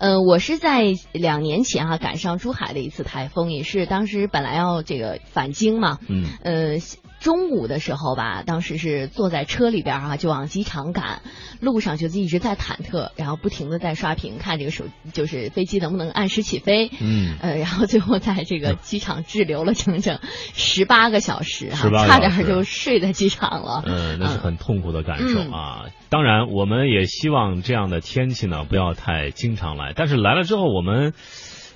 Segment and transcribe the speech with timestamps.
[0.00, 6.78] 呃，我是在两年前啊赶上珠海的一次台风，也是当时本来要这个返京嘛，嗯，呃，
[7.20, 11.20] 中午的时候吧，当时是坐在车里边啊，就往机场赶，
[11.60, 20.18] 路上就一直在忐忑，然后不停的在刷屏看这个手，就是飞机能不能按时起飞，嗯，呃，然后最后在这个机场滞留了整整
[20.54, 22.08] 十八个小时啊，18个小时。
[22.08, 25.52] 差点就睡在机场了，嗯，那是很痛苦的感受嗯。
[25.52, 25.84] 啊。
[26.08, 31.12] 当然，我们也希望这样的天气呢不要太经常来，但是来了之后，我们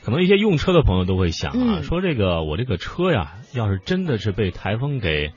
[0.04, 5.32] 可能一些用车的朋友都会想啊，嗯说这个我这个车呀，要是真的是被台风给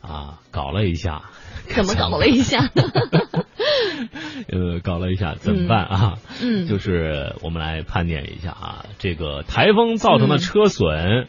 [0.00, 1.22] 啊搞了一下，
[1.68, 2.82] 怎么搞了一下呢？
[4.48, 6.14] 呃，搞了一下怎么办啊？
[6.42, 11.28] 嗯，就是我们来盘点一下啊，这个台风造成的车损，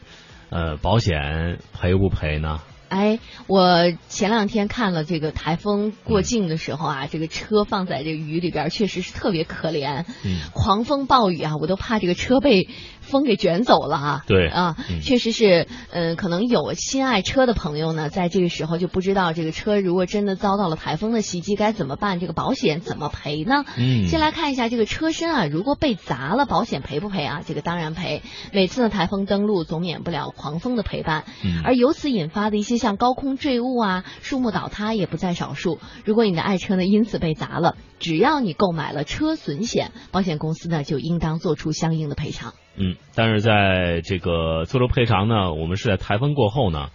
[0.49, 2.59] 呃，保险赔不赔呢？
[2.91, 10.03] 哎，我前两天看了这个台风过境的时候啊，这个车放在这个雨里边，确实是特别可怜。
[10.25, 12.67] 嗯，狂风暴雨啊，我都怕这个车被
[12.99, 14.23] 风给卷走了啊。
[14.27, 23.63] 对啊，嗯确实是，嗯、可能有心爱车的朋友呢，在这个时候就不知道这个车如果真的遭到了台风的袭击该怎么办，这个保险怎么赔呢？
[23.77, 27.41] 嗯先来看一下这个车身啊，如果被砸了，保险赔不赔啊？
[27.47, 28.21] 这个当然赔。
[28.51, 35.79] 每次呢台风登陆，总免不了狂风的陪伴，嗯而由此引发的一些像高空坠物啊、树木倒塌也不在少数。
[36.03, 42.55] 如果你的爱车呢因此被砸了，只要你购买了车损险，保险公司呢就应当做出相应的赔偿。
[42.75, 46.87] 嗯，但是在这个做出赔偿呢，我们是在台风过后呢，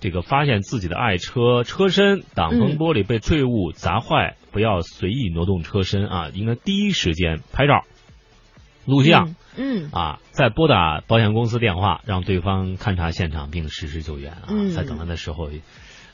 [0.00, 7.84] 这个发现自己的爱车车身挡风玻璃被坠物砸坏，不要随意挪动车身啊，应该第一时间拍照、
[8.84, 9.30] 录像。
[9.30, 14.42] 嗯，嗯啊，再拨打保险公司电话，让对方勘察现场并实施救援啊。
[14.48, 15.48] 嗯在等待的时候，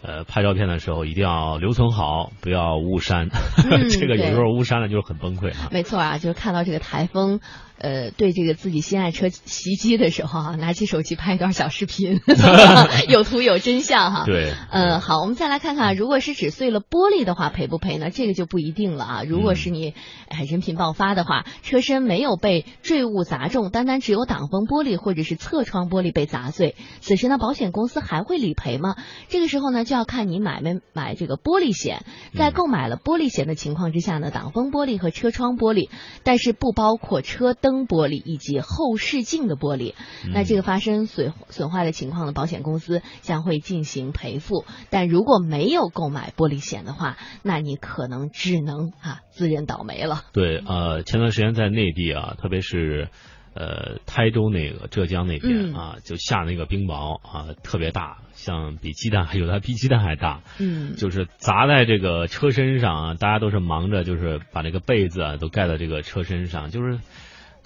[0.03, 3.29] 呃，拍照片的时候一定要留存好，不要误删。
[3.71, 5.69] 嗯这个有对时候误删了就是很崩溃啊。
[5.73, 7.41] 没错啊，就是看到这个台风，
[7.79, 12.21] 呃，对这个自己心爱车袭击的时候啊，拿起手机拍一段小视频，
[13.09, 14.25] 有图有真相哈。
[14.25, 18.11] 对，呃，好，我们再来看看，如果是只碎了玻璃的话，赔不赔呢？
[18.11, 19.23] 这个就不一定了啊。
[19.27, 19.95] 如果是你
[20.29, 28.97] 哎人品爆发的话，车身没有被坠物砸中，单单只有挡风玻璃或者是侧窗玻璃被砸碎，此时呢，保险公司还会理赔吗？
[29.29, 32.05] 这个时候呢，就要看你买没买这个玻璃险。
[32.35, 35.91] 在购买了玻璃险的情况之下呢，挡风玻璃和车窗玻璃，
[36.23, 39.95] 但是不包括车灯玻璃以及后视镜的玻璃。
[40.33, 44.65] 那这个发生损损坏的情况呢，保险公司将会进行赔付。
[44.91, 50.23] 但如果没有购买玻璃险的话，那你可能只能啊自认倒霉了。
[50.33, 53.09] 对，呃，前段时间在内地啊，特别是
[53.55, 66.99] 呃台州那个浙江那边嗯啊，就下那个冰雹啊，特别大，像比鸡蛋还有的还比鸡蛋还大，嗯就是砸在这个车身上啊，大家都是忙着就是把这个被子啊都盖到这个车身上，就是。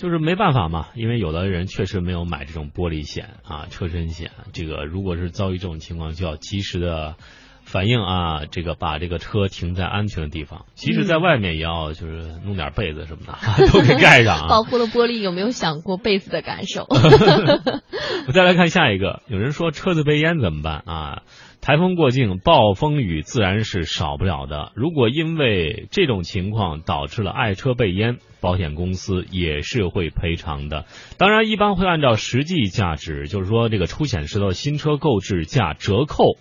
[0.00, 4.30] 就是没办法嘛，因为有的人确实没有买这种玻璃险啊、车身险。
[4.54, 7.16] 这个如果是遭遇这种情况，就要及时的
[7.64, 13.34] 反应啊，这个把这个车停在安全的地方，即使在外面也要就是弄点被子什么的、
[13.70, 14.48] 都给盖上啊。
[14.48, 16.86] 保护了玻璃，有没有想过被子的感受？
[18.26, 21.22] 我再来看下一个，有人说车子被淹怎么办啊？
[21.60, 24.72] 台风过境，暴风雨自然是少不了的。
[24.74, 30.86] 如果因为这种情况导致了爱车被淹，保险公司也是会赔偿的。
[31.18, 36.38] 当然，一般会按照实际价值，就是说这个出险时的新车购置价折扣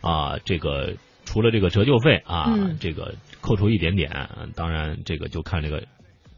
[0.00, 0.94] 啊，这个
[1.24, 5.84] 除了这个折旧费啊，嗯这个扣除一点点，当然这个就看这个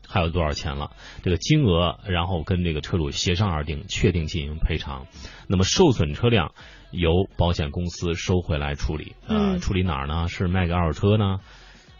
[0.08, 0.90] 还有多少钱了，
[1.22, 5.06] 这个金额，然后跟这个车主协商而定，确定进行赔偿。
[5.46, 6.52] 那么受损车辆
[6.90, 10.26] 由保险公司收回来处理，呃，嗯处理哪儿呢？
[10.28, 11.40] 是卖给二手车呢？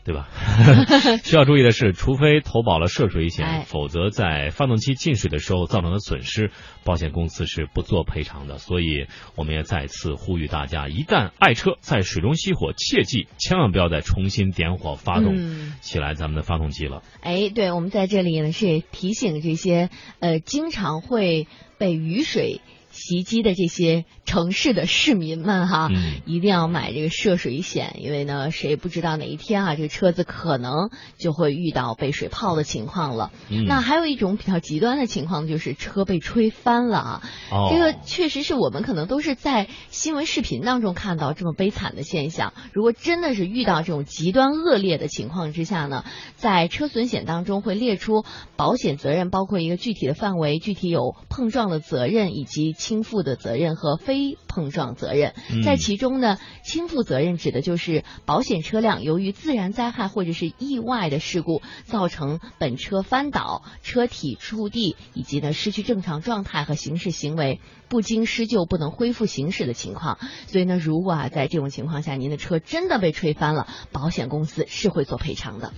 [0.04, 0.28] 对吧？
[1.25, 6.50] 需要注意的是，除非投保了涉水险，哎否则在发动机进水的时候造成的损失，
[6.84, 8.59] 保险公司是不做赔偿的。
[8.59, 17.03] 所以，我们也再次呼吁大家，一旦爱车在水中熄火，切记千万不要再重新点火发动嗯起来咱们的发动机了。
[17.20, 21.47] 哎，对，我们在这里呢是提醒这些呃经常会
[21.78, 22.60] 被雨水
[22.98, 33.30] 袭击的这些城市的市民们哈，嗯一定要买这个涉水险，因为呢，谁不知道哪一天啊，这个车子可能就会遇到被水泡的情况了。
[33.48, 37.22] 嗯那还有一种比较极端的情况，就是车被吹翻了啊。
[37.53, 42.53] 哦，这个确实是我们可能都是在新闻视频当中看到这么悲惨的现象。
[42.72, 46.04] 如果真的是遇到这种极端恶劣的情况之下呢，
[46.34, 48.24] 在车损险当中会列出
[48.56, 55.35] 保险责任，包括一个具体的范围、具体有碰撞的责任以及倾覆的责任和非碰撞责任。
[55.51, 70.19] 嗯在其中呢，倾覆责任指的就是保险车辆由于自然灾害或者是意外的事故造成本车翻倒、车体触地以及呢失去正常状态和行驶行为不经施救不能恢复行驶的情况。
[70.47, 75.75] 所以呢，如果啊在这种情况下您的车真的被吹翻了，保险公司是会做赔偿的。